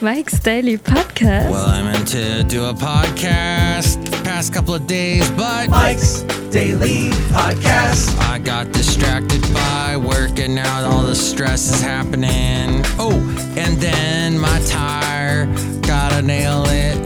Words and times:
Mike's 0.00 0.38
Daily 0.38 0.78
Podcast. 0.78 1.50
Well, 1.50 1.66
I 1.66 1.82
meant 1.82 2.06
to 2.08 2.44
do 2.44 2.64
a 2.66 2.72
podcast 2.72 4.04
the 4.04 4.22
past 4.22 4.54
couple 4.54 4.72
of 4.72 4.86
days, 4.86 5.28
but 5.32 5.68
Mike's 5.68 6.22
Daily 6.52 7.10
Podcast. 7.32 8.16
I 8.20 8.38
got 8.38 8.70
distracted 8.70 9.42
by 9.52 9.96
work 9.96 10.38
and 10.38 10.54
now 10.54 10.88
all 10.88 11.02
the 11.02 11.16
stress 11.16 11.68
is 11.72 11.82
happening. 11.82 12.82
Oh, 12.98 13.12
and 13.56 13.76
then 13.78 14.38
my 14.38 14.60
tire 14.66 15.46
got 15.80 16.12
a 16.12 16.22
nail 16.22 16.64
it 16.68 16.96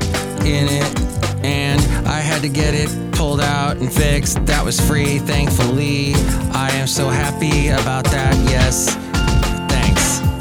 in 0.44 0.68
it 0.68 1.00
and 1.42 1.80
I 2.06 2.20
had 2.20 2.42
to 2.42 2.48
get 2.50 2.74
it 2.74 2.90
pulled 3.12 3.40
out 3.40 3.78
and 3.78 3.90
fixed. 3.90 4.44
That 4.44 4.64
was 4.64 4.78
free, 4.78 5.18
thankfully. 5.18 6.12
I 6.52 6.70
am 6.74 6.86
so 6.86 7.08
happy 7.08 7.68
about 7.68 8.04
that. 8.04 8.34
Yes. 8.50 8.94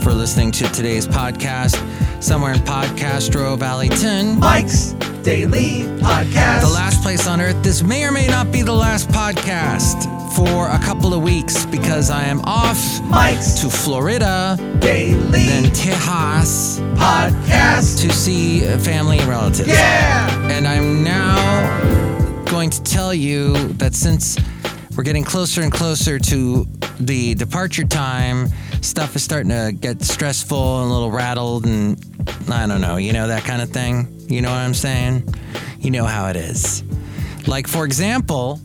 For 0.02 0.14
listening 0.14 0.52
to 0.54 0.64
today's 0.72 1.08
podcast. 1.08 1.76
Somewhere 2.24 2.54
in 2.54 2.60
Podcastro 2.62 3.58
Valley 3.58 3.88
10. 3.90 4.40
Mike's 4.40 4.94
Daily 5.24 5.84
Podcast. 6.02 6.62
The 6.62 6.72
last 6.74 7.02
place 7.04 7.28
on 7.28 7.40
earth. 7.40 7.62
This 7.64 7.84
may 7.84 8.04
or 8.06 8.12
may 8.12 8.26
not 8.28 8.52
be 8.52 8.64
the 8.64 8.74
last 8.74 9.10
podcast 9.10 10.06
for 10.36 10.70
a 10.70 10.80
couple 10.80 11.14
of 11.14 11.22
weeks 11.22 11.66
because 11.68 12.10
I 12.10 12.24
am 12.24 12.42
off 12.46 12.80
Mike's 13.04 13.60
to 13.62 13.70
Florida, 13.70 14.58
Daily 14.80 15.46
then 15.46 15.66
Tejas 15.66 16.80
Podcast. 16.96 18.02
to 18.02 18.12
see 18.12 18.62
family 18.80 19.20
and 19.20 19.28
relatives. 19.30 19.68
Yeah! 19.68 20.50
And 20.50 20.68
I'm 20.68 21.04
now 21.04 22.44
going 22.46 22.72
to 22.72 22.82
tell 22.84 23.14
you 23.14 23.54
that 23.74 23.94
since 23.94 24.38
we're 24.96 25.04
getting 25.04 25.24
closer 25.24 25.62
and 25.62 25.72
closer 25.72 26.20
to 26.20 26.68
the 27.00 27.34
departure 27.36 27.86
time, 27.86 28.48
stuff 28.82 29.16
is 29.16 29.24
starting 29.24 29.50
to 29.50 29.72
get 29.72 30.02
stressful 30.02 30.82
and 30.82 30.92
a 30.92 30.94
little 30.94 31.12
rattled, 31.12 31.66
and 31.66 31.98
I 32.50 32.68
don't 32.68 32.82
know, 32.82 32.98
you 32.98 33.14
know, 33.14 33.28
that 33.28 33.44
kind 33.44 33.62
of 33.62 33.70
thing. 33.70 34.26
You 34.30 34.42
know 34.42 34.50
what 34.50 34.58
I'm 34.58 34.74
saying? 34.74 35.34
You 35.80 35.92
know 35.92 36.06
how 36.06 36.28
it 36.28 36.36
is. 36.36 36.84
Like, 37.48 37.68
for 37.68 37.86
example, 37.86 38.60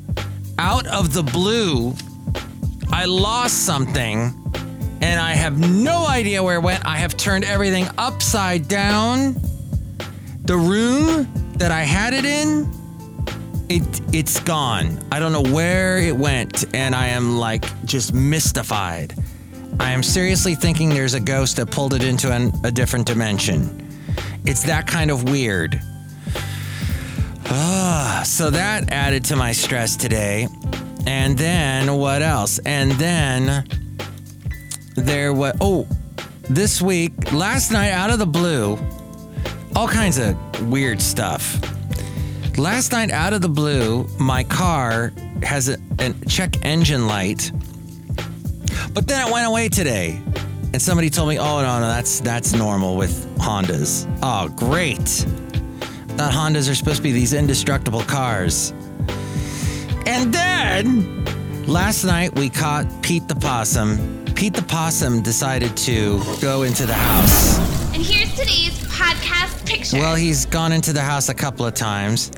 out 0.59 0.87
of 0.87 1.13
the 1.13 1.23
blue, 1.23 1.95
I 2.91 3.05
lost 3.05 3.65
something 3.65 4.33
and 5.01 5.21
I 5.21 5.33
have 5.33 5.59
no 5.59 6.07
idea 6.07 6.43
where 6.43 6.57
it 6.57 6.63
went. 6.63 6.85
I 6.87 6.97
have 6.97 7.17
turned 7.17 7.45
everything 7.45 7.87
upside 7.99 8.69
down. 8.69 9.37
The 10.45 10.57
room 10.57 11.29
that 11.59 11.73
I 11.73 11.83
had 11.83 12.15
it 12.15 12.25
in, 12.25 12.71
it 13.69 14.01
it's 14.15 14.41
gone. 14.41 14.99
I 15.11 15.19
don't 15.19 15.33
know 15.33 15.53
where 15.53 15.99
it 15.99 16.17
went, 16.17 16.65
and 16.75 16.95
I 16.95 17.09
am 17.09 17.39
like 17.39 17.65
just 17.85 18.13
mystified. 18.13 19.15
I 19.79 19.93
am 19.93 20.03
seriously 20.03 20.55
thinking 20.55 20.89
there's 20.89 21.15
a 21.15 21.21
ghost 21.21 21.57
that 21.57 21.71
pulled 21.71 21.93
it 21.95 22.03
into 22.03 22.33
an, 22.33 22.53
a 22.65 22.71
different 22.71 23.07
dimension. 23.07 23.87
It's 24.45 24.63
that 24.65 24.87
kind 24.87 25.11
of 25.11 25.25
weird. 25.25 25.81
Ah, 27.49 28.23
so 28.25 28.51
that 28.51 28.91
added 28.91 29.25
to 29.27 29.37
my 29.37 29.53
stress 29.53 29.97
today. 29.97 30.49
And 31.07 31.37
then 31.39 31.95
what 31.97 32.23
else? 32.23 32.59
And 32.61 32.93
then 32.93 33.67
there 34.97 35.33
was 35.33 35.55
oh, 35.61 35.87
this 36.49 36.81
week, 36.81 37.33
last 37.33 37.71
night 37.71 37.91
out 37.91 38.11
of 38.11 38.19
the 38.19 38.27
blue, 38.27 38.79
all 39.75 39.89
kinds 39.89 40.19
of 40.19 40.37
weird 40.69 41.03
stuff. 41.03 41.61
Last 42.59 42.93
night, 42.93 43.11
out 43.11 43.35
of 43.35 43.43
the 43.43 43.51
blue, 43.51 44.07
my 44.19 44.43
car 44.43 45.13
has 45.43 45.69
a, 45.69 45.77
a 45.99 46.15
check 46.27 46.65
engine 46.65 47.07
light, 47.07 47.53
but 48.95 49.07
then 49.07 49.29
it 49.29 49.31
went 49.31 49.47
away 49.47 49.69
today. 49.69 50.19
And 50.73 50.81
somebody 50.81 51.11
told 51.11 51.29
me, 51.29 51.39
"Oh 51.39 51.61
no, 51.61 51.81
no, 51.81 51.87
that's 51.87 52.21
that's 52.21 52.55
normal 52.55 52.97
with 52.97 53.27
Hondas." 53.37 54.07
Oh, 54.23 54.49
great! 54.49 54.99
Thought 56.17 56.33
Hondas 56.33 56.71
are 56.71 56.75
supposed 56.75 56.97
to 56.97 57.03
be 57.03 57.13
these 57.13 57.35
indestructible 57.35 58.03
cars. 58.03 58.73
And 60.07 60.33
then 60.33 61.25
last 61.67 62.05
night 62.05 62.35
we 62.39 62.49
caught 62.49 62.87
Pete 63.03 63.29
the 63.29 63.37
possum. 63.37 64.25
Pete 64.35 64.55
the 64.55 64.63
possum 64.63 65.21
decided 65.21 65.77
to 65.79 66.23
go 66.41 66.63
into 66.63 66.87
the 66.87 66.95
house. 66.95 67.59
And 67.95 68.03
here's 68.03 68.31
today's 68.31 68.79
podcast 68.89 69.67
picture. 69.67 69.99
Well, 69.99 70.15
he's 70.15 70.47
gone 70.47 70.73
into 70.73 70.95
the 70.95 71.03
house 71.03 71.29
a 71.29 71.35
couple 71.35 71.67
of 71.67 71.75
times. 71.75 72.31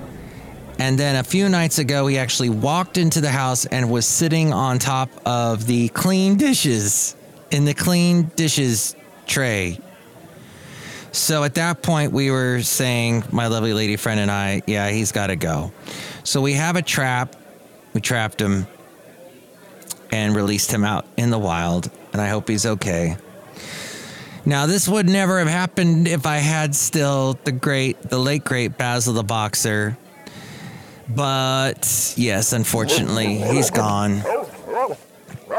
And 0.79 0.99
then 0.99 1.17
a 1.17 1.25
few 1.25 1.49
nights 1.49 1.79
ago, 1.79 2.07
he 2.07 2.19
actually 2.19 2.51
walked 2.51 2.99
into 2.99 3.21
the 3.21 3.31
house 3.31 3.67
and 3.67 3.91
was 3.91 4.07
sitting 4.07 4.53
on 4.53 4.79
top 4.79 5.11
of 5.27 5.67
the 5.67 5.89
clean 5.89 6.37
dishes 6.37 7.17
in 7.51 7.65
the 7.65 7.75
clean 7.75 8.31
dishes 8.37 8.95
tray. 9.27 9.81
So 11.11 11.43
at 11.43 11.55
that 11.55 11.83
point, 11.83 12.13
we 12.13 12.31
were 12.31 12.63
saying, 12.63 13.25
my 13.33 13.49
lovely 13.49 13.73
lady 13.73 13.97
friend 13.97 14.21
and 14.21 14.31
I, 14.31 14.63
yeah, 14.67 14.91
he's 14.91 15.11
got 15.11 15.29
to 15.29 15.37
go. 15.37 15.73
So 16.23 16.41
we 16.41 16.53
have 16.53 16.77
a 16.77 16.83
trap. 16.83 17.35
We 17.93 18.01
trapped 18.01 18.41
him 18.41 18.67
and 20.13 20.37
released 20.37 20.71
him 20.71 20.85
out 20.85 21.07
in 21.17 21.31
the 21.31 21.39
wild. 21.39 21.91
And 22.13 22.21
I 22.21 22.29
hope 22.29 22.49
he's 22.49 22.67
okay. 22.67 23.17
Now, 24.45 24.67
this 24.67 24.89
would 24.89 25.09
never 25.09 25.41
have 25.41 25.49
happened 25.49 26.07
if 26.07 26.25
I 26.25 26.37
had 26.37 26.75
still 26.75 27.39
the 27.45 27.53
great, 27.53 28.01
the 28.03 28.19
late 28.19 28.45
great 28.45 28.79
Basil 28.79 29.13
the 29.15 29.25
Boxer. 29.25 29.99
But 31.09 32.15
yes, 32.17 32.53
unfortunately, 32.53 33.37
he's 33.37 33.71
gone. 33.71 34.23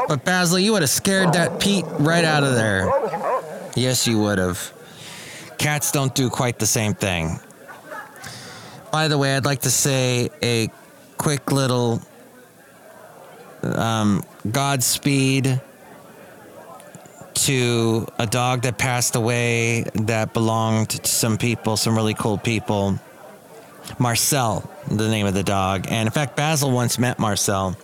But 0.08 0.24
Basil, 0.24 0.58
you 0.58 0.72
would 0.72 0.82
have 0.82 0.90
scared 0.90 1.32
that 1.32 1.60
Pete 1.60 1.84
right 1.98 2.24
out 2.24 2.44
of 2.44 2.54
there. 2.54 2.88
Yes, 3.74 4.06
you 4.06 4.20
would 4.20 4.38
have. 4.38 4.72
Cats 5.58 5.92
don't 5.92 6.14
do 6.14 6.30
quite 6.30 6.58
the 6.58 6.66
same 6.66 6.94
thing. 6.94 7.38
By 8.92 9.08
the 9.08 9.18
way, 9.18 9.36
I'd 9.36 9.44
like 9.44 9.62
to 9.62 9.70
say 9.70 10.30
a 10.42 10.68
quick 11.16 11.52
little 11.52 12.00
um, 13.62 14.24
Godspeed 14.50 15.60
to 17.34 18.06
a 18.18 18.26
dog 18.26 18.62
that 18.62 18.78
passed 18.78 19.16
away 19.16 19.84
that 19.94 20.32
belonged 20.32 20.90
to 20.90 21.10
some 21.10 21.38
people, 21.38 21.76
some 21.76 21.94
really 21.94 22.14
cool 22.14 22.38
people. 22.38 22.98
Marcel, 23.98 24.68
the 24.88 25.08
name 25.08 25.26
of 25.26 25.34
the 25.34 25.42
dog. 25.42 25.86
And 25.88 26.06
in 26.06 26.12
fact, 26.12 26.36
Basil 26.36 26.70
once 26.70 26.98
met 26.98 27.18
Marcel. 27.18 27.76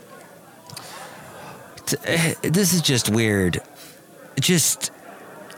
Eh, 2.05 2.34
This 2.43 2.75
is 2.75 2.81
just 2.83 3.09
weird. 3.11 3.61
Just 4.41 4.91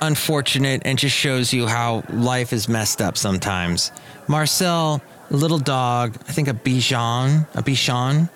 unfortunate 0.00 0.82
and 0.84 0.98
just 0.98 1.16
shows 1.16 1.52
you 1.52 1.66
how 1.66 2.04
life 2.10 2.52
is 2.52 2.68
messed 2.68 3.00
up 3.02 3.16
sometimes. 3.16 3.90
Marcel, 4.28 5.00
little 5.30 5.58
dog, 5.58 6.16
I 6.28 6.32
think 6.32 6.48
a 6.48 6.54
Bichon, 6.54 7.46
a 7.54 7.62
Bichon. 7.62 8.28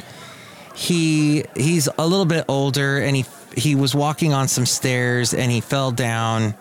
He 0.75 1.45
he's 1.55 1.89
a 1.99 2.07
little 2.07 2.25
bit 2.25 2.45
older 2.49 2.99
and 2.99 3.15
he 3.15 3.25
he 3.57 3.75
was 3.75 3.95
walking 3.95 4.33
on 4.33 4.49
some 4.49 4.65
stairs 4.67 5.35
and 5.35 5.53
he 5.53 5.61
fell 5.61 5.91
down 5.93 6.55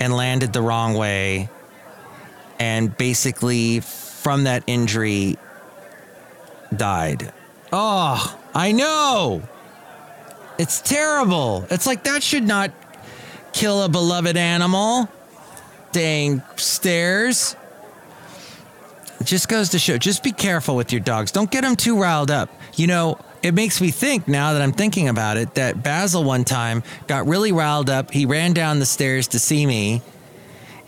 and 0.00 0.14
landed 0.14 0.52
the 0.52 0.60
wrong 0.60 0.94
way 0.94 1.48
and 2.58 2.94
basically 2.96 3.80
from 4.18 4.44
that 4.44 4.64
injury 4.66 5.36
died. 6.74 7.32
Oh, 7.72 8.38
I 8.54 8.72
know. 8.72 9.42
It's 10.58 10.80
terrible. 10.80 11.66
It's 11.70 11.86
like 11.86 12.04
that 12.04 12.22
should 12.22 12.42
not 12.42 12.72
kill 13.52 13.82
a 13.82 13.88
beloved 13.88 14.36
animal. 14.36 15.08
Dang 15.92 16.42
stairs. 16.56 17.56
It 19.20 19.24
just 19.24 19.48
goes 19.48 19.70
to 19.70 19.78
show 19.78 19.98
just 19.98 20.22
be 20.22 20.32
careful 20.32 20.76
with 20.76 20.92
your 20.92 21.00
dogs. 21.00 21.32
Don't 21.32 21.50
get 21.50 21.62
them 21.62 21.76
too 21.76 21.98
riled 21.98 22.30
up. 22.30 22.50
You 22.74 22.88
know, 22.88 23.18
it 23.42 23.54
makes 23.54 23.80
me 23.80 23.90
think 23.90 24.26
now 24.26 24.52
that 24.52 24.62
I'm 24.62 24.72
thinking 24.72 25.08
about 25.08 25.36
it 25.36 25.54
that 25.54 25.82
Basil 25.82 26.24
one 26.24 26.44
time 26.44 26.82
got 27.06 27.26
really 27.26 27.52
riled 27.52 27.88
up. 27.88 28.10
He 28.10 28.26
ran 28.26 28.52
down 28.52 28.80
the 28.80 28.86
stairs 28.86 29.28
to 29.28 29.38
see 29.38 29.64
me 29.64 30.02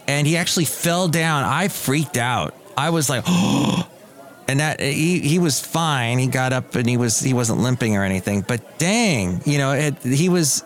and 0.08 0.26
he 0.26 0.36
actually 0.36 0.64
fell 0.64 1.06
down. 1.06 1.44
I 1.44 1.68
freaked 1.68 2.16
out. 2.16 2.54
I 2.76 2.90
was 2.90 3.08
like, 3.10 3.24
oh, 3.26 3.88
and 4.48 4.60
that 4.60 4.80
he 4.80 5.20
he 5.20 5.38
was 5.38 5.60
fine. 5.60 6.18
He 6.18 6.26
got 6.26 6.52
up 6.52 6.74
and 6.74 6.88
he 6.88 6.96
was 6.96 7.20
he 7.20 7.34
wasn't 7.34 7.60
limping 7.60 7.96
or 7.96 8.04
anything. 8.04 8.42
But 8.42 8.78
dang, 8.78 9.42
you 9.44 9.58
know, 9.58 9.72
it, 9.72 9.98
he 10.02 10.28
was 10.28 10.64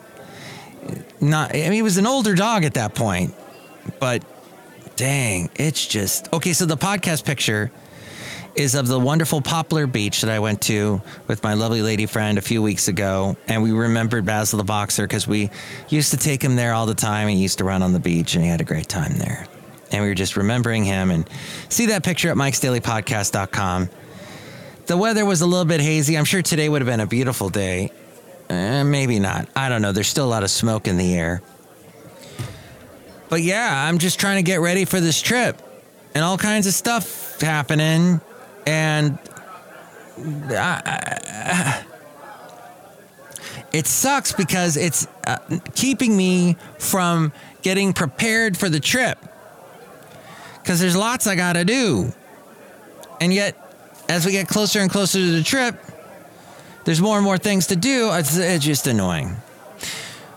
not. 1.20 1.54
I 1.54 1.58
mean, 1.58 1.72
he 1.72 1.82
was 1.82 1.98
an 1.98 2.06
older 2.06 2.34
dog 2.34 2.64
at 2.64 2.74
that 2.74 2.94
point. 2.94 3.34
But 4.00 4.24
dang, 4.96 5.50
it's 5.56 5.86
just 5.86 6.32
okay. 6.32 6.52
So 6.52 6.66
the 6.66 6.76
podcast 6.76 7.24
picture 7.24 7.70
is 8.54 8.74
of 8.74 8.86
the 8.86 8.98
wonderful 8.98 9.40
Poplar 9.40 9.86
Beach 9.86 10.20
that 10.22 10.30
I 10.30 10.38
went 10.38 10.62
to 10.62 11.02
with 11.26 11.42
my 11.42 11.54
lovely 11.54 11.82
lady 11.82 12.06
friend 12.06 12.38
a 12.38 12.42
few 12.42 12.62
weeks 12.62 12.88
ago. 12.88 13.36
And 13.48 13.62
we 13.62 13.72
remembered 13.72 14.24
Basil 14.24 14.58
the 14.58 14.64
Boxer 14.64 15.04
because 15.04 15.26
we 15.26 15.50
used 15.88 16.12
to 16.12 16.16
take 16.16 16.42
him 16.42 16.56
there 16.56 16.72
all 16.72 16.86
the 16.86 16.94
time. 16.94 17.28
He 17.28 17.36
used 17.36 17.58
to 17.58 17.64
run 17.64 17.82
on 17.82 17.92
the 17.92 18.00
beach 18.00 18.34
and 18.34 18.44
he 18.44 18.50
had 18.50 18.60
a 18.60 18.64
great 18.64 18.88
time 18.88 19.18
there. 19.18 19.46
And 19.94 20.02
we 20.02 20.08
were 20.08 20.14
just 20.16 20.36
remembering 20.36 20.84
him 20.84 21.12
and 21.12 21.24
see 21.68 21.86
that 21.86 22.02
picture 22.02 22.28
at 22.28 22.36
mikesdailypodcast.com. 22.36 23.88
The 24.86 24.96
weather 24.96 25.24
was 25.24 25.40
a 25.40 25.46
little 25.46 25.64
bit 25.64 25.80
hazy. 25.80 26.18
I'm 26.18 26.24
sure 26.24 26.42
today 26.42 26.68
would 26.68 26.82
have 26.82 26.86
been 26.86 26.98
a 26.98 27.06
beautiful 27.06 27.48
day. 27.48 27.92
Eh, 28.50 28.82
maybe 28.82 29.20
not. 29.20 29.46
I 29.54 29.68
don't 29.68 29.82
know. 29.82 29.92
There's 29.92 30.08
still 30.08 30.26
a 30.26 30.28
lot 30.28 30.42
of 30.42 30.50
smoke 30.50 30.88
in 30.88 30.96
the 30.96 31.14
air. 31.14 31.42
but 33.28 33.40
yeah, 33.42 33.86
I'm 33.88 33.98
just 33.98 34.18
trying 34.18 34.36
to 34.38 34.42
get 34.42 34.60
ready 34.60 34.84
for 34.84 34.98
this 34.98 35.22
trip 35.22 35.62
and 36.12 36.24
all 36.24 36.38
kinds 36.38 36.66
of 36.66 36.74
stuff 36.74 37.40
happening. 37.40 38.20
And 38.66 39.16
I, 40.50 40.82
I, 40.84 41.84
it 43.72 43.86
sucks 43.86 44.32
because 44.32 44.76
it's 44.76 45.06
uh, 45.24 45.38
keeping 45.76 46.16
me 46.16 46.56
from 46.80 47.32
getting 47.62 47.92
prepared 47.92 48.56
for 48.56 48.68
the 48.68 48.80
trip 48.80 49.18
because 50.64 50.80
there's 50.80 50.96
lots 50.96 51.26
I 51.26 51.36
got 51.36 51.52
to 51.52 51.64
do. 51.64 52.10
And 53.20 53.34
yet, 53.34 53.54
as 54.08 54.24
we 54.24 54.32
get 54.32 54.48
closer 54.48 54.80
and 54.80 54.90
closer 54.90 55.18
to 55.18 55.30
the 55.30 55.42
trip, 55.42 55.78
there's 56.86 57.02
more 57.02 57.16
and 57.16 57.24
more 57.24 57.36
things 57.36 57.66
to 57.66 57.76
do. 57.76 58.10
It's, 58.14 58.34
it's 58.34 58.64
just 58.64 58.86
annoying. 58.86 59.36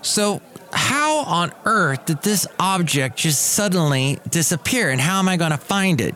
So, 0.01 0.41
how 0.73 1.19
on 1.19 1.53
earth 1.63 2.05
did 2.07 2.21
this 2.23 2.45
object 2.59 3.17
just 3.17 3.41
suddenly 3.41 4.19
disappear? 4.29 4.89
And 4.89 4.99
how 4.99 5.19
am 5.19 5.29
I 5.29 5.37
going 5.37 5.51
to 5.51 5.57
find 5.57 6.01
it? 6.01 6.13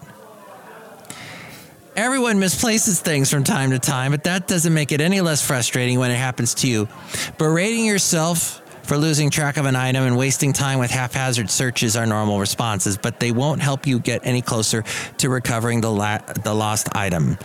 Everyone 1.95 2.37
misplaces 2.37 2.99
things 2.99 3.31
from 3.31 3.45
time 3.45 3.71
to 3.71 3.79
time, 3.79 4.11
but 4.11 4.25
that 4.25 4.45
doesn't 4.45 4.73
make 4.73 4.91
it 4.91 4.99
any 4.99 5.21
less 5.21 5.45
frustrating 5.45 5.99
when 5.99 6.11
it 6.11 6.15
happens 6.15 6.53
to 6.55 6.67
you. 6.67 6.89
Berating 7.37 7.85
yourself 7.85 8.60
for 8.91 8.97
losing 8.97 9.29
track 9.29 9.55
of 9.55 9.65
an 9.65 9.75
item 9.77 10.03
and 10.03 10.17
wasting 10.17 10.51
time 10.51 10.77
with 10.77 10.91
haphazard 10.91 11.49
searches 11.49 11.95
are 11.95 12.05
normal 12.05 12.41
responses, 12.41 12.97
but 12.97 13.21
they 13.21 13.31
won't 13.31 13.61
help 13.61 13.87
you 13.87 13.99
get 13.99 14.19
any 14.25 14.41
closer 14.41 14.83
to 15.15 15.29
recovering 15.29 15.79
the, 15.79 15.89
la- 15.89 16.17
the 16.43 16.53
lost 16.53 16.93
item. 16.93 17.37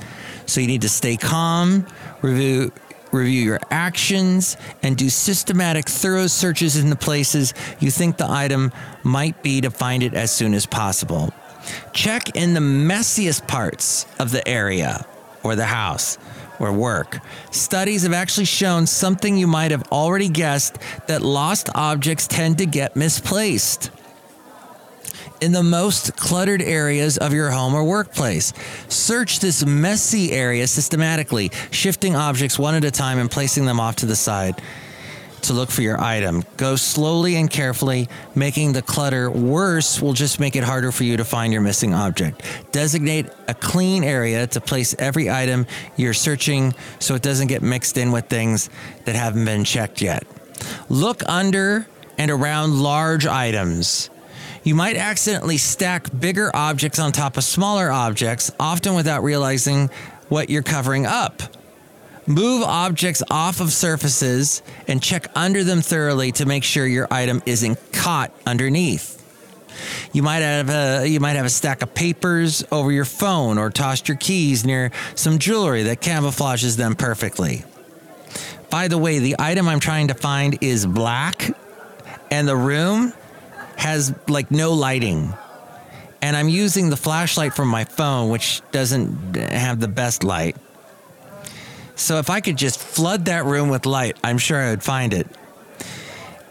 So 0.47 0.61
you 0.61 0.67
need 0.67 0.83
to 0.83 0.89
stay 0.89 1.17
calm, 1.17 1.87
review 2.21 2.73
review 3.13 3.43
your 3.43 3.61
actions, 3.71 4.57
and 4.83 4.97
do 4.97 5.09
systematic, 5.09 5.89
thorough 5.89 6.27
searches 6.27 6.77
in 6.79 6.91
the 6.91 6.97
places 6.97 7.55
you 7.79 7.93
think 7.93 8.17
the 8.17 8.29
item 8.29 8.73
might 9.05 9.41
be 9.45 9.61
to 9.61 9.71
find 9.71 10.03
it 10.03 10.15
as 10.15 10.33
soon 10.33 10.53
as 10.53 10.67
possible. 10.67 11.33
Check 11.93 12.35
in 12.35 12.55
the 12.55 12.61
messiest 12.61 13.47
parts 13.47 14.05
of 14.19 14.33
the 14.33 14.47
area 14.49 15.07
or 15.45 15.55
the 15.55 15.67
house 15.67 16.19
or 16.59 16.73
work. 16.73 17.19
Studies 17.51 18.03
have 18.03 18.13
actually 18.13 18.47
shown 18.47 18.87
something 18.87 19.37
you 19.37 19.47
might 19.47 19.71
have 19.71 19.91
already 19.93 20.29
guessed 20.29 20.79
that 21.07 21.23
lost 21.23 21.69
objects 21.75 22.27
tend 22.27 22.59
to 22.59 22.67
get 22.67 22.97
misplaced 22.97 23.91
in 25.41 25.53
the 25.53 25.63
most 25.63 26.17
cluttered 26.17 26.63
areas 26.63 27.19
of 27.19 27.33
your 27.33 27.51
home 27.51 27.75
or 27.75 27.85
workplace. 27.85 28.53
Search 28.89 29.41
this 29.41 29.65
messy 29.67 30.33
area 30.33 30.67
systematically, 30.67 31.51
shifting 31.71 32.17
objects 32.17 32.59
one 32.59 32.75
at 32.75 32.85
a 32.85 32.91
time 32.91 33.19
and 33.19 33.31
placing 33.31 33.67
them 33.67 33.79
off 33.79 33.97
to 33.97 34.07
the 34.07 34.17
side 34.17 34.61
to 35.47 35.53
look 35.53 35.71
for 35.71 35.83
your 35.83 36.01
item. 36.01 36.45
Go 36.57 36.77
slowly 36.77 37.37
and 37.37 37.51
carefully. 37.51 38.09
Making 38.35 38.73
the 38.73 38.83
clutter 38.83 39.31
worse 39.31 40.01
will 40.01 40.13
just 40.13 40.41
make 40.41 40.57
it 40.57 40.65
harder 40.65 40.93
for 40.93 41.05
you 41.05 41.17
to 41.17 41.25
find 41.25 41.53
your 41.53 41.63
missing 41.63 41.95
object. 41.95 42.43
Designate 42.73 43.27
a 43.49 43.55
clean 43.55 44.05
area 44.05 44.47
to 44.49 44.61
place 44.61 44.95
every 44.99 45.31
item 45.31 45.67
you're 45.97 46.15
searching 46.15 46.75
so 46.99 47.15
it 47.15 47.23
doesn't 47.23 47.49
get 47.49 47.63
mixed 47.63 47.97
in 47.97 48.13
with 48.13 48.27
things 48.27 48.71
that 49.05 49.15
haven't 49.15 49.45
been 49.45 49.65
checked 49.65 50.01
yet. 50.01 50.25
Look 50.89 51.23
under 51.29 51.87
and 52.19 52.31
around 52.31 52.81
large 52.81 53.27
items. 53.27 54.11
You 54.63 54.75
might 54.75 54.97
accidentally 54.97 55.59
stack 55.59 56.09
bigger 56.19 56.51
objects 56.55 56.99
on 56.99 57.13
top 57.13 57.37
of 57.37 57.45
smaller 57.45 57.91
objects, 57.91 58.51
often 58.59 58.95
without 58.95 59.23
realizing 59.23 59.91
what 60.29 60.51
you're 60.51 60.63
covering 60.63 61.07
up. 61.07 61.43
Move 62.27 62.65
objects 62.65 63.23
off 63.31 63.61
of 63.61 63.73
surfaces 63.73 64.63
and 64.89 65.01
check 65.01 65.29
under 65.37 65.63
them 65.63 65.81
thoroughly 65.81 66.33
to 66.33 66.45
make 66.45 66.65
sure 66.65 66.85
your 66.85 67.07
item 67.11 67.41
isn't 67.47 67.79
caught 67.93 68.33
underneath. 68.45 69.23
You 70.13 70.23
might 70.23 70.41
have 70.41 70.71
a 70.71 71.07
you 71.07 71.21
might 71.21 71.37
have 71.37 71.47
a 71.47 71.51
stack 71.51 71.83
of 71.83 71.95
papers 71.95 72.65
over 72.73 72.91
your 72.91 73.05
phone 73.05 73.59
or 73.59 73.71
tossed 73.71 74.09
your 74.09 74.17
keys 74.17 74.65
near 74.65 74.91
some 75.15 75.39
jewelry 75.39 75.85
that 75.85 76.01
camouflages 76.01 76.77
them 76.77 76.97
perfectly. 76.97 77.65
By 78.71 78.89
the 78.89 78.99
way, 78.99 79.21
the 79.21 79.37
item 79.39 79.69
I'm 79.69 79.81
trying 79.81 80.09
to 80.09 80.15
find 80.15 80.59
is 80.63 80.85
black 80.85 81.55
and 82.31 82.49
the 82.49 82.57
room 82.57 83.13
has 83.77 84.15
like 84.27 84.51
no 84.51 84.73
lighting. 84.73 85.33
And 86.23 86.37
I'm 86.37 86.49
using 86.49 86.91
the 86.91 86.97
flashlight 86.97 87.55
from 87.55 87.69
my 87.69 87.85
phone 87.85 88.31
which 88.31 88.63
doesn't 88.73 89.37
have 89.37 89.79
the 89.79 89.89
best 89.89 90.25
light. 90.25 90.57
So 91.97 92.19
if 92.19 92.31
I 92.31 92.41
could 92.41 92.57
just 92.57 92.79
flood 92.79 93.25
that 93.25 93.45
room 93.45 93.71
with 93.71 93.87
light, 93.87 94.17
I'm 94.23 94.39
sure 94.39 94.59
I 94.59 94.71
would 94.71 94.83
find 94.83 95.13
it. 95.13 95.27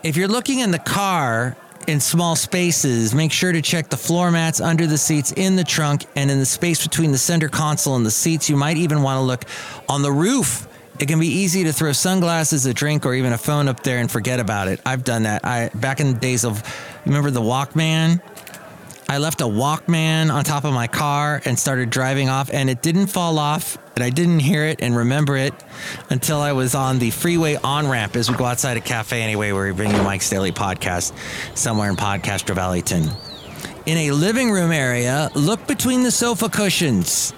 If 0.04 0.18
you're 0.18 0.28
looking 0.28 0.60
in 0.60 0.72
the 0.72 0.80
car 0.80 1.56
in 1.88 2.00
small 2.00 2.36
spaces, 2.36 3.14
make 3.14 3.32
sure 3.32 3.52
to 3.52 3.62
check 3.62 3.90
the 3.90 3.98
floor 3.98 4.32
mats 4.32 4.60
under 4.60 4.88
the 4.88 4.98
seats, 4.98 5.32
in 5.32 5.56
the 5.56 5.64
trunk, 5.64 6.06
and 6.16 6.32
in 6.32 6.40
the 6.40 6.46
space 6.46 6.86
between 6.86 7.12
the 7.12 7.18
center 7.18 7.48
console 7.48 7.96
and 7.96 8.06
the 8.06 8.12
seats. 8.12 8.50
You 8.50 8.58
might 8.58 8.78
even 8.78 9.04
want 9.04 9.18
to 9.18 9.22
look 9.22 9.46
on 9.88 10.02
the 10.02 10.12
roof. 10.12 10.68
It 11.00 11.08
can 11.08 11.20
be 11.20 11.28
easy 11.28 11.64
to 11.66 11.74
throw 11.74 11.92
sunglasses, 11.92 12.66
a 12.66 12.74
drink, 12.74 13.06
or 13.06 13.14
even 13.14 13.34
a 13.34 13.38
phone 13.38 13.68
up 13.68 13.84
there 13.84 14.00
and 14.00 14.10
forget 14.10 14.40
about 14.40 14.68
it. 14.68 14.80
I've 14.86 15.04
done 15.04 15.24
that. 15.24 15.46
I 15.46 15.70
back 15.76 16.00
in 16.00 16.14
the 16.14 16.20
days 16.20 16.44
of 16.44 16.64
remember 17.06 17.30
the 17.32 17.42
Walkman? 17.42 18.22
I 19.08 19.20
left 19.20 19.42
a 19.42 19.46
Walkman 19.46 20.34
on 20.34 20.44
top 20.44 20.64
of 20.64 20.74
my 20.74 20.88
car 20.88 21.40
and 21.46 21.60
started 21.60 21.92
driving 21.92 22.28
off, 22.28 22.50
and 22.52 22.72
it 22.72 22.82
didn't 22.82 23.08
fall 23.08 23.38
off, 23.38 23.78
and 23.94 24.04
I 24.04 24.10
didn't 24.10 24.40
hear 24.40 24.66
it 24.66 24.82
and 24.82 24.96
remember 24.96 25.38
it 25.38 25.54
until 26.10 26.40
I 26.40 26.54
was 26.54 26.74
on 26.74 26.98
the 26.98 27.12
freeway 27.12 27.56
on 27.56 27.88
ramp 27.88 28.16
as 28.16 28.32
we 28.32 28.36
go 28.36 28.46
outside 28.46 28.78
a 28.78 28.82
cafe 28.82 29.22
anyway, 29.22 29.52
where 29.52 29.68
we 29.68 29.74
bring 29.74 29.92
you 29.92 30.02
Mike's 30.02 30.28
Daily 30.28 30.52
Podcast 30.52 31.14
somewhere 31.56 31.88
in 31.88 31.96
Podcaster 31.96 32.56
Valleyton. 32.56 33.08
In 33.86 33.98
a 33.98 34.12
living 34.12 34.50
room 34.50 34.72
area, 34.72 35.30
look 35.36 35.68
between 35.68 36.02
the 36.02 36.12
sofa 36.12 36.50
cushions. 36.50 37.32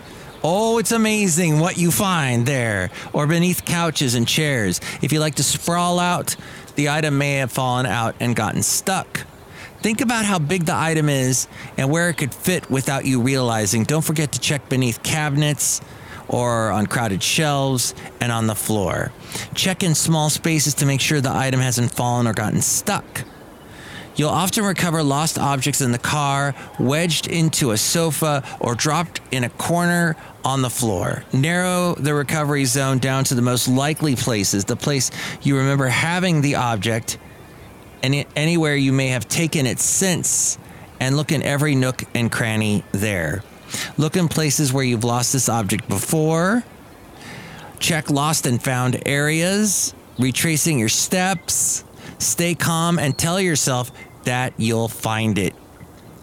Oh, 0.46 0.78
it's 0.78 0.94
amazing 0.94 1.60
what 1.60 1.78
you 1.78 1.92
find 1.92 2.46
there, 2.46 2.92
or 3.12 3.28
beneath 3.28 3.66
couches 3.66 4.16
and 4.16 4.26
chairs. 4.26 4.80
If 5.02 5.12
you 5.12 5.20
like 5.20 5.36
to 5.36 5.44
sprawl 5.44 6.00
out, 6.00 6.38
the 6.76 6.88
item 6.88 7.18
may 7.18 7.36
have 7.36 7.52
fallen 7.52 7.86
out 7.86 8.16
and 8.22 8.38
gotten 8.38 8.64
stuck. 8.64 9.27
Think 9.82 10.02
about 10.02 10.26
how 10.26 10.40
big 10.40 10.66
the 10.66 10.76
item 10.76 11.08
is 11.08 11.48
and 11.78 11.90
where 11.90 12.10
it 12.10 12.16
could 12.16 12.34
fit 12.34 12.70
without 12.70 13.06
you 13.06 13.22
realizing. 13.22 13.84
Don't 13.84 14.04
forget 14.04 14.32
to 14.34 14.40
check 14.40 14.68
beneath 14.70 15.04
cabinets 15.04 15.82
or 16.28 16.72
on 16.72 16.88
crowded 16.88 17.24
shelves 17.24 17.94
and 18.20 18.32
on 18.32 18.48
the 18.48 18.56
floor. 18.56 19.12
Check 19.54 19.84
in 19.84 19.96
small 19.96 20.30
spaces 20.30 20.74
to 20.76 20.86
make 20.86 21.00
sure 21.00 21.22
the 21.22 21.32
item 21.32 21.60
hasn't 21.60 21.92
fallen 21.92 22.28
or 22.28 22.34
gotten 22.34 22.62
stuck. 22.62 23.24
You'll 24.16 24.30
often 24.30 24.64
recover 24.64 25.04
lost 25.04 25.38
objects 25.38 25.80
in 25.80 25.92
the 25.92 26.00
car, 26.00 26.56
wedged 26.80 27.28
into 27.28 27.70
a 27.70 27.78
sofa, 27.78 28.44
or 28.60 28.74
dropped 28.74 29.22
in 29.30 29.44
a 29.44 29.50
corner 29.50 30.16
on 30.44 30.64
the 30.64 30.72
floor. 30.72 31.24
Narrow 31.34 31.94
the 31.94 32.16
recovery 32.16 32.66
zone 32.66 32.98
down 32.98 33.26
to 33.26 33.36
the 33.36 33.44
most 33.44 33.68
likely 33.68 34.16
places, 34.16 34.66
the 34.66 34.76
place 34.76 35.12
you 35.44 35.56
remember 35.56 35.86
having 35.86 36.42
the 36.42 36.56
object 36.56 37.20
any, 38.04 38.26
anywhere 38.36 38.76
you 38.76 38.92
may 38.92 39.10
have 39.10 39.28
taken 39.28 39.66
it 39.66 39.80
since, 39.80 40.58
and 41.00 41.16
look 41.16 41.32
in 41.32 41.44
every 41.44 41.76
nook 41.76 42.04
and 42.14 42.32
cranny 42.32 42.84
there. 42.92 43.44
Look 43.98 44.16
in 44.16 44.28
places 44.28 44.72
where 44.72 44.84
you've 44.84 45.04
lost 45.04 45.34
this 45.34 45.50
object 45.50 45.88
before. 45.88 46.64
Check 47.80 48.10
lost 48.10 48.46
and 48.46 48.62
found 48.62 49.02
areas, 49.06 49.94
retracing 50.18 50.80
your 50.80 50.90
steps. 50.90 51.84
Stay 52.18 52.56
calm 52.56 52.98
and 52.98 53.18
tell 53.18 53.40
yourself 53.40 53.92
that 54.24 54.54
you'll 54.58 54.88
find 54.88 55.38
it. 55.38 55.54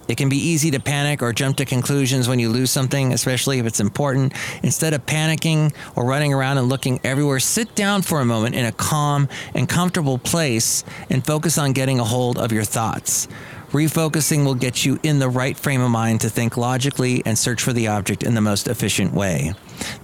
It 0.08 0.16
can 0.16 0.28
be 0.28 0.36
easy 0.36 0.70
to 0.72 0.80
panic 0.80 1.22
or 1.22 1.32
jump 1.32 1.56
to 1.58 1.64
conclusions 1.64 2.28
when 2.28 2.38
you 2.38 2.48
lose 2.48 2.70
something, 2.70 3.12
especially 3.12 3.58
if 3.58 3.66
it's 3.66 3.80
important. 3.80 4.34
Instead 4.62 4.92
of 4.92 5.06
panicking 5.06 5.74
or 5.96 6.04
running 6.04 6.32
around 6.32 6.58
and 6.58 6.68
looking 6.68 7.00
everywhere, 7.04 7.40
sit 7.40 7.74
down 7.74 8.02
for 8.02 8.20
a 8.20 8.24
moment 8.24 8.54
in 8.54 8.64
a 8.64 8.72
calm 8.72 9.28
and 9.54 9.68
comfortable 9.68 10.18
place 10.18 10.84
and 11.10 11.24
focus 11.24 11.58
on 11.58 11.72
getting 11.72 12.00
a 12.00 12.04
hold 12.04 12.38
of 12.38 12.52
your 12.52 12.64
thoughts. 12.64 13.28
Refocusing 13.70 14.44
will 14.44 14.54
get 14.54 14.84
you 14.84 15.00
in 15.02 15.18
the 15.18 15.28
right 15.28 15.56
frame 15.56 15.80
of 15.80 15.90
mind 15.90 16.20
to 16.20 16.30
think 16.30 16.56
logically 16.56 17.22
and 17.26 17.36
search 17.36 17.60
for 17.60 17.72
the 17.72 17.88
object 17.88 18.22
in 18.22 18.34
the 18.34 18.40
most 18.40 18.68
efficient 18.68 19.12
way. 19.12 19.52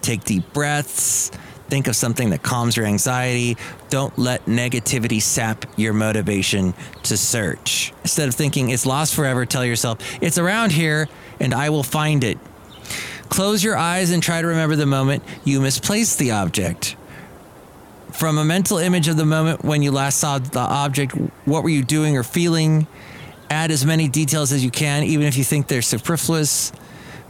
Take 0.02 0.24
deep 0.24 0.52
breaths 0.52 1.30
Think 1.70 1.86
of 1.86 1.94
something 1.94 2.30
that 2.30 2.42
calms 2.42 2.76
your 2.76 2.84
anxiety. 2.84 3.56
Don't 3.90 4.18
let 4.18 4.44
negativity 4.46 5.22
sap 5.22 5.64
your 5.76 5.92
motivation 5.92 6.74
to 7.04 7.16
search. 7.16 7.92
Instead 8.02 8.28
of 8.28 8.34
thinking 8.34 8.70
it's 8.70 8.84
lost 8.84 9.14
forever, 9.14 9.46
tell 9.46 9.64
yourself, 9.64 9.98
it's 10.20 10.36
around 10.36 10.72
here 10.72 11.08
and 11.38 11.54
I 11.54 11.70
will 11.70 11.84
find 11.84 12.24
it. 12.24 12.38
Close 13.28 13.62
your 13.62 13.76
eyes 13.76 14.10
and 14.10 14.20
try 14.20 14.42
to 14.42 14.48
remember 14.48 14.74
the 14.74 14.84
moment 14.84 15.22
you 15.44 15.60
misplaced 15.60 16.18
the 16.18 16.32
object. 16.32 16.96
From 18.10 18.36
a 18.36 18.44
mental 18.44 18.78
image 18.78 19.06
of 19.06 19.16
the 19.16 19.24
moment 19.24 19.64
when 19.64 19.80
you 19.80 19.92
last 19.92 20.18
saw 20.18 20.40
the 20.40 20.58
object, 20.58 21.12
what 21.44 21.62
were 21.62 21.68
you 21.68 21.84
doing 21.84 22.16
or 22.16 22.24
feeling? 22.24 22.88
Add 23.48 23.70
as 23.70 23.86
many 23.86 24.08
details 24.08 24.50
as 24.50 24.64
you 24.64 24.72
can, 24.72 25.04
even 25.04 25.24
if 25.24 25.36
you 25.36 25.44
think 25.44 25.68
they're 25.68 25.82
superfluous 25.82 26.72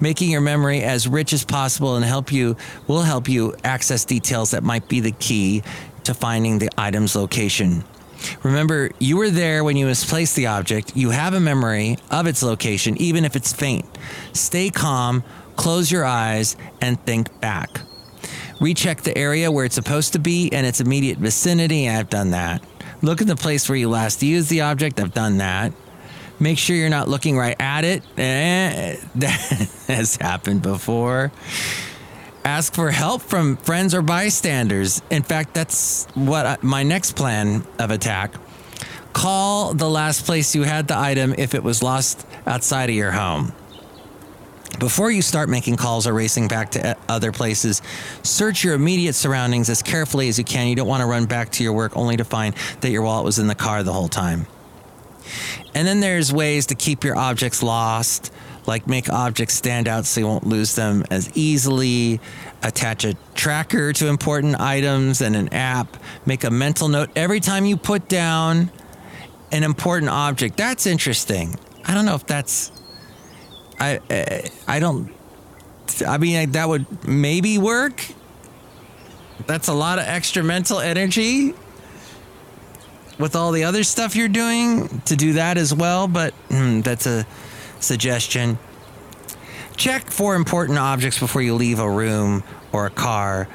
making 0.01 0.31
your 0.31 0.41
memory 0.41 0.83
as 0.83 1.07
rich 1.07 1.33
as 1.33 1.45
possible 1.45 1.97
and 1.97 2.05
help 2.05 2.33
you 2.33 2.57
will 2.87 3.03
help 3.03 3.29
you 3.29 3.55
access 3.65 4.05
details 4.05 4.51
that 4.53 4.63
might 4.63 4.89
be 4.89 5.01
the 5.01 5.13
key 5.13 5.63
to 6.05 6.15
finding 6.15 6.59
the 6.59 6.71
item's 6.79 7.15
location. 7.15 7.85
Remember, 8.43 8.91
you 8.99 9.17
were 9.17 9.31
there 9.31 9.65
when 9.65 9.77
you 9.77 9.87
misplaced 9.87 10.37
the 10.37 10.47
object. 10.47 10.97
You 10.97 11.11
have 11.11 11.35
a 11.35 11.41
memory 11.41 11.97
of 12.11 12.27
its 12.27 12.43
location, 12.43 12.97
even 12.99 13.25
if 13.25 13.37
it's 13.37 13.53
faint. 13.53 13.87
Stay 14.33 14.71
calm, 14.71 15.23
close 15.57 15.91
your 15.91 16.05
eyes, 16.05 16.57
and 16.81 17.01
think 17.07 17.41
back. 17.41 17.81
Recheck 18.61 19.03
the 19.03 19.17
area 19.17 19.51
where 19.51 19.65
it's 19.65 19.75
supposed 19.75 20.13
to 20.13 20.19
be 20.19 20.53
and 20.53 20.67
its 20.67 20.81
immediate 20.81 21.19
vicinity. 21.19 21.89
I've 21.89 22.11
done 22.11 22.33
that. 22.33 22.63
Look 23.01 23.23
at 23.23 23.27
the 23.27 23.37
place 23.37 23.69
where 23.69 23.79
you 23.79 23.89
last 23.89 24.23
used 24.23 24.51
the 24.51 24.61
object. 24.61 25.01
I've 25.01 25.15
done 25.15 25.39
that. 25.39 25.73
Make 26.41 26.57
sure 26.57 26.75
you're 26.75 26.89
not 26.89 27.09
looking 27.09 27.37
right 27.37 27.57
at 27.61 27.85
it. 27.85 28.03
Eh, 28.17 28.97
that 29.17 29.69
has 29.89 30.17
happened 30.17 30.63
before. 30.63 31.31
Ask 32.45 32.75
for 32.75 32.91
help 32.91 33.21
from 33.21 33.59
friends 33.59 33.95
or 33.95 34.01
bystanders. 34.01 35.03
In 35.11 35.23
fact, 35.23 35.53
that's 35.53 36.07
what 36.15 36.47
I, 36.47 36.57
my 36.63 36.83
next 36.83 37.13
plan 37.13 37.67
of 37.79 37.91
attack. 37.91 38.35
Call 39.13 39.75
the 39.75 39.91
last 39.91 40.25
place 40.25 40.55
you 40.55 40.63
had 40.63 40.89
the 40.89 40.97
item 40.97 41.35
if 41.37 41.55
it 41.55 41.63
was 41.63 41.83
lost 41.83 42.27
outside 42.47 42.89
of 42.89 42.97
your 42.97 43.11
home. 43.11 43.53
Before 44.79 45.11
you 45.11 45.21
start 45.21 45.51
making 45.51 45.77
calls 45.77 46.07
or 46.07 46.15
racing 46.15 46.49
back 46.49 46.71
to 46.71 46.91
uh, 46.91 46.95
other 47.09 47.33
places, 47.33 47.83
search 48.23 48.65
your 48.65 48.73
immediate 48.73 49.15
surroundings 49.15 49.69
as 49.69 49.83
carefully 49.83 50.29
as 50.31 50.39
you 50.39 50.45
can. 50.45 50.69
You 50.69 50.77
don't 50.77 50.89
want 50.89 51.03
to 51.03 51.07
run 51.07 51.27
back 51.27 51.51
to 51.53 51.65
your 51.65 51.75
work 51.75 51.95
only 51.97 52.17
to 52.17 52.25
find 52.25 52.55
that 52.81 52.91
your 52.91 53.03
wallet 53.03 53.27
was 53.27 53.39
in 53.39 53.47
the 53.47 53.55
car 53.55 53.83
the 53.83 53.93
whole 53.93 54.09
time. 54.09 54.47
And 55.75 55.87
then 55.87 56.01
there's 56.01 56.33
ways 56.33 56.67
to 56.67 56.75
keep 56.75 57.05
your 57.05 57.17
objects 57.17 57.63
lost, 57.63 58.33
like 58.67 58.87
make 58.87 59.09
objects 59.09 59.55
stand 59.55 59.89
out 59.89 60.07
so 60.07 60.21
you 60.21 60.27
won't 60.27 60.47
lose 60.47 60.75
them 60.75 61.05
as 61.11 61.31
easily, 61.37 62.21
attach 62.63 63.05
a 63.05 63.15
tracker 63.35 63.93
to 63.93 64.09
important 64.09 64.61
items 64.61 65.21
and 65.21 65.37
an 65.37 65.53
app, 65.55 65.97
make 66.27 66.45
a 66.45 66.51
mental 66.51 66.89
note 66.89 67.11
every 67.15 67.41
time 67.41 67.65
you 67.65 67.77
put 67.77 68.09
down 68.09 68.71
an 69.53 69.63
important 69.63 70.11
object. 70.11 70.57
That's 70.57 70.87
interesting. 70.87 71.57
I 71.85 71.95
don't 71.95 72.05
know 72.05 72.15
if 72.15 72.27
that's 72.27 72.73
I 73.79 74.01
I, 74.11 74.51
I 74.67 74.81
don't 74.81 75.13
I 76.07 76.19
mean 76.19 76.53
that 76.53 76.69
would 76.69 77.07
maybe 77.07 77.59
work. 77.59 78.05
That's 79.47 79.69
a 79.69 79.73
lot 79.73 79.99
of 79.99 80.05
extra 80.07 80.43
mental 80.43 80.79
energy 80.79 81.55
with 83.21 83.37
all 83.37 83.53
the 83.53 83.65
other 83.65 83.85
stuff 83.85 84.17
you're 84.17 84.29
doing 84.29 85.01
to 85.03 85.15
do 85.17 85.35
that 85.35 85.59
as 85.59 85.75
well, 85.75 86.09
but 86.09 86.33
hmm, 86.49 86.81
that's 86.81 87.07
a 87.07 87.27
suggestion. 87.79 88.59
Check 89.77 90.11
for 90.11 90.35
important 90.35 90.79
objects 90.79 91.19
before 91.19 91.43
you 91.43 91.55
leave 91.55 91.79
a 91.79 91.91
room 91.91 92.43
or 92.73 92.87
a 92.87 92.91
car. 92.91 93.49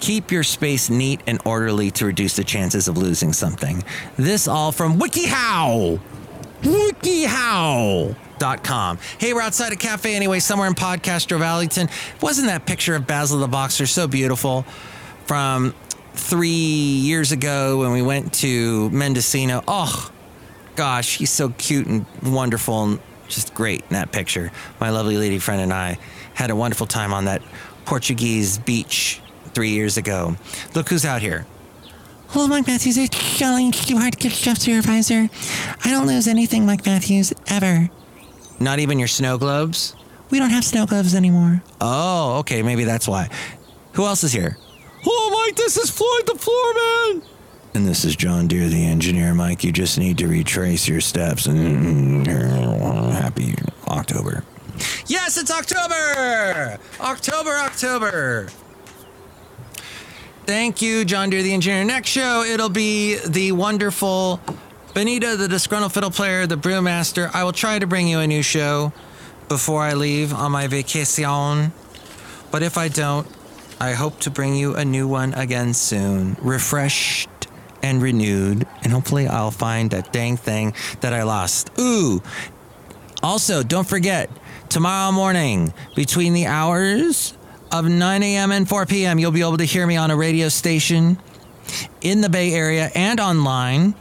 Keep 0.00 0.30
your 0.30 0.42
space 0.42 0.90
neat 0.90 1.20
and 1.26 1.40
orderly 1.44 1.90
to 1.92 2.06
reduce 2.06 2.36
the 2.36 2.44
chances 2.44 2.88
of 2.88 2.98
losing 2.98 3.32
something. 3.32 3.82
This 4.16 4.46
all 4.46 4.72
from 4.72 4.98
WikiHow. 4.98 6.00
WikiHow.com. 6.62 8.18
Hey, 9.18 9.32
we're 9.32 9.40
outside 9.40 9.72
a 9.72 9.76
cafe 9.76 10.14
anyway, 10.14 10.40
somewhere 10.40 10.68
in 10.68 10.74
Podcastro 10.74 11.38
Valleyton. 11.38 11.88
Wasn't 12.20 12.46
that 12.48 12.66
picture 12.66 12.94
of 12.94 13.06
Basil 13.06 13.38
the 13.38 13.48
Boxer 13.48 13.86
so 13.86 14.06
beautiful 14.06 14.64
from 15.26 15.74
three 16.14 16.48
years 16.48 17.32
ago 17.32 17.78
when 17.78 17.92
we 17.92 18.02
went 18.02 18.32
to 18.34 18.90
Mendocino? 18.90 19.62
Oh, 19.68 20.10
gosh, 20.76 21.18
he's 21.18 21.30
so 21.30 21.50
cute 21.50 21.86
and 21.86 22.06
wonderful 22.22 22.84
and 22.84 23.00
just 23.28 23.54
great 23.54 23.82
in 23.82 23.90
that 23.90 24.12
picture. 24.12 24.50
My 24.80 24.90
lovely 24.90 25.16
lady 25.16 25.38
friend 25.38 25.60
and 25.60 25.72
I 25.72 25.98
had 26.34 26.50
a 26.50 26.56
wonderful 26.56 26.86
time 26.86 27.12
on 27.12 27.26
that 27.26 27.42
Portuguese 27.84 28.58
beach 28.58 29.20
three 29.54 29.70
years 29.70 29.96
ago. 29.96 30.36
Look 30.74 30.88
who's 30.88 31.04
out 31.04 31.20
here. 31.20 31.46
Hello, 32.28 32.48
Mike 32.48 32.66
Matthews. 32.66 32.96
It's 32.96 33.16
Chely 33.16 33.70
Shoehart, 33.70 34.18
gift 34.18 34.36
shop 34.36 34.56
supervisor. 34.56 35.28
I 35.84 35.90
don't 35.90 36.06
lose 36.06 36.26
anything, 36.26 36.66
Mike 36.66 36.84
Matthews, 36.84 37.32
ever. 37.46 37.88
Not 38.58 38.78
even 38.80 38.98
your 38.98 39.08
snow 39.08 39.38
globes? 39.38 39.94
We 40.30 40.38
don't 40.38 40.50
have 40.50 40.64
snow 40.64 40.86
gloves 40.86 41.14
anymore. 41.14 41.62
Oh, 41.80 42.38
okay, 42.38 42.62
maybe 42.62 42.84
that's 42.84 43.06
why. 43.06 43.28
Who 43.92 44.04
else 44.06 44.24
is 44.24 44.32
here? 44.32 44.56
Oh, 45.06 45.44
Mike, 45.44 45.56
this 45.56 45.76
is 45.76 45.90
Floyd 45.90 46.26
the 46.26 46.32
Floorman. 46.32 47.22
And 47.74 47.86
this 47.86 48.04
is 48.04 48.14
John 48.14 48.46
Deer, 48.46 48.68
the 48.68 48.84
engineer. 48.84 49.34
Mike, 49.34 49.64
you 49.64 49.72
just 49.72 49.98
need 49.98 50.18
to 50.18 50.28
retrace 50.28 50.86
your 50.86 51.00
steps 51.00 51.46
and 51.46 52.26
mm-hmm, 52.26 53.10
happy 53.10 53.54
October. 53.88 54.44
Yes, 55.06 55.36
it's 55.36 55.50
October! 55.50 56.78
October, 57.00 57.50
October. 57.50 58.48
Thank 60.46 60.82
you, 60.82 61.04
John 61.04 61.30
Deer, 61.30 61.42
the 61.42 61.52
engineer. 61.52 61.84
Next 61.84 62.10
show, 62.10 62.42
it'll 62.42 62.68
be 62.68 63.18
the 63.26 63.52
wonderful 63.52 64.40
Benita, 64.92 65.36
the 65.36 65.48
disgruntled 65.48 65.92
fiddle 65.92 66.10
player, 66.10 66.46
the 66.46 66.56
brewmaster. 66.56 67.30
I 67.34 67.44
will 67.44 67.52
try 67.52 67.78
to 67.78 67.86
bring 67.86 68.06
you 68.06 68.20
a 68.20 68.26
new 68.26 68.42
show 68.42 68.92
before 69.48 69.82
I 69.82 69.94
leave 69.94 70.32
on 70.32 70.52
my 70.52 70.68
vacation. 70.68 71.72
But 72.50 72.62
if 72.62 72.78
I 72.78 72.88
don't, 72.88 73.26
I 73.80 73.92
hope 73.92 74.20
to 74.20 74.30
bring 74.30 74.54
you 74.54 74.74
a 74.74 74.84
new 74.84 75.08
one 75.08 75.34
again 75.34 75.74
soon, 75.74 76.36
refreshed 76.40 77.28
and 77.82 78.00
renewed, 78.00 78.66
and 78.82 78.92
hopefully 78.92 79.26
I'll 79.26 79.50
find 79.50 79.90
that 79.90 80.12
dang 80.12 80.36
thing 80.36 80.74
that 81.00 81.12
I 81.12 81.22
lost. 81.22 81.70
Ooh! 81.78 82.22
Also, 83.22 83.62
don't 83.62 83.86
forget, 83.86 84.30
tomorrow 84.68 85.12
morning, 85.12 85.72
between 85.94 86.32
the 86.32 86.46
hours 86.46 87.36
of 87.72 87.86
9 87.86 88.22
a.m. 88.22 88.52
and 88.52 88.68
4 88.68 88.86
p.m., 88.86 89.18
you'll 89.18 89.32
be 89.32 89.40
able 89.40 89.56
to 89.58 89.64
hear 89.64 89.86
me 89.86 89.96
on 89.96 90.10
a 90.10 90.16
radio 90.16 90.48
station 90.48 91.18
in 92.00 92.20
the 92.20 92.28
Bay 92.28 92.52
Area 92.52 92.90
and 92.94 93.20
online. 93.20 93.94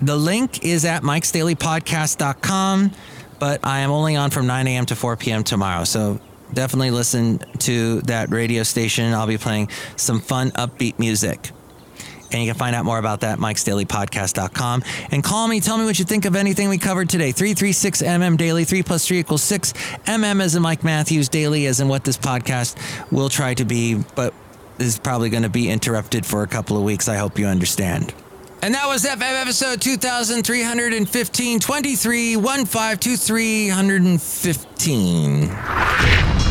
The 0.00 0.16
link 0.16 0.64
is 0.64 0.84
at 0.84 1.02
mikesdailypodcast.com, 1.02 2.92
but 3.38 3.60
I 3.64 3.80
am 3.80 3.90
only 3.90 4.16
on 4.16 4.30
from 4.30 4.46
9 4.46 4.66
a.m. 4.66 4.86
to 4.86 4.96
4 4.96 5.16
p.m. 5.16 5.42
tomorrow. 5.42 5.84
So 5.84 6.20
definitely 6.56 6.90
listen 6.90 7.38
to 7.58 8.00
that 8.02 8.30
radio 8.30 8.64
station. 8.64 9.12
I'll 9.12 9.28
be 9.28 9.38
playing 9.38 9.68
some 9.94 10.20
fun, 10.20 10.50
upbeat 10.52 10.98
music. 10.98 11.52
And 12.32 12.42
you 12.42 12.50
can 12.50 12.58
find 12.58 12.74
out 12.74 12.84
more 12.84 12.98
about 12.98 13.20
that 13.20 13.34
at 13.34 13.38
mikesdailypodcast.com. 13.38 14.82
And 15.12 15.22
call 15.22 15.46
me, 15.46 15.60
tell 15.60 15.78
me 15.78 15.84
what 15.84 16.00
you 16.00 16.04
think 16.04 16.24
of 16.24 16.34
anything 16.34 16.68
we 16.68 16.78
covered 16.78 17.08
today. 17.08 17.32
336MM 17.32 18.36
Daily, 18.36 18.64
3 18.64 18.82
plus 18.82 19.06
3 19.06 19.20
equals 19.20 19.44
6. 19.44 19.72
MM 20.06 20.42
as 20.42 20.56
in 20.56 20.62
Mike 20.62 20.82
Matthews, 20.82 21.28
Daily 21.28 21.66
as 21.66 21.78
in 21.78 21.86
what 21.86 22.02
this 22.02 22.16
podcast 22.16 22.76
will 23.12 23.28
try 23.28 23.54
to 23.54 23.64
be, 23.64 24.02
but 24.16 24.34
is 24.78 24.98
probably 24.98 25.30
going 25.30 25.44
to 25.44 25.48
be 25.48 25.70
interrupted 25.70 26.26
for 26.26 26.42
a 26.42 26.48
couple 26.48 26.76
of 26.76 26.82
weeks. 26.82 27.08
I 27.08 27.16
hope 27.16 27.38
you 27.38 27.46
understand. 27.46 28.12
And 28.62 28.74
that 28.74 28.86
was 28.86 29.04
FM 29.04 29.40
episode 29.40 29.80
2315, 29.80 31.60
23, 31.60 32.36
1523, 32.36 33.68
115. 33.68 36.35